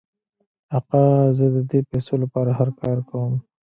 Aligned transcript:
آقا 0.77 1.03
زه 1.37 1.45
د 1.55 1.57
دې 1.69 1.79
پیسو 1.89 2.13
لپاره 2.23 2.51
هر 2.59 2.69
کار 2.81 2.97
کوم. 3.09 3.33